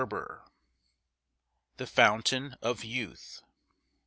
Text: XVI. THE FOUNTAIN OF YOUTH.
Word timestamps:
XVI. 0.03 0.39
THE 1.77 1.85
FOUNTAIN 1.85 2.55
OF 2.63 2.83
YOUTH. 2.83 3.43